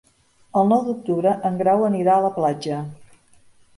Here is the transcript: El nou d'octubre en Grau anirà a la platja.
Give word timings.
El 0.61 0.69
nou 0.69 0.81
d'octubre 0.87 1.33
en 1.51 1.61
Grau 1.61 1.85
anirà 1.91 2.17
a 2.17 2.25
la 2.27 2.35
platja. 2.39 2.81